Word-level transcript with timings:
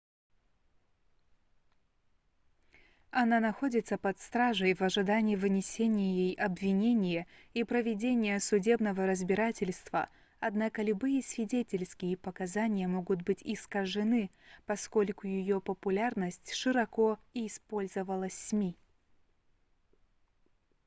она 3.11 3.39
находится 3.39 3.99
под 3.99 4.19
стражей 4.19 4.73
в 4.73 4.81
ожидании 4.81 5.35
вынесения 5.35 6.15
ей 6.29 6.33
обвинения 6.33 7.27
и 7.53 7.63
проведения 7.63 8.39
судебного 8.39 9.05
разбирательства 9.05 10.09
однако 10.39 10.81
любые 10.81 11.21
свидетельские 11.21 12.17
показания 12.17 12.87
могут 12.87 13.21
быть 13.21 13.43
искажены 13.43 14.31
поскольку 14.65 15.27
её 15.27 15.61
популярность 15.61 16.51
широко 16.51 17.19
использовалась 17.35 18.33
сми 18.33 18.75